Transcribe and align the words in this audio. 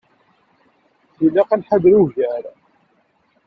Tilaq 1.15 1.49
ad 1.51 1.59
nḥader 1.61 1.93
ugar. 2.03 2.43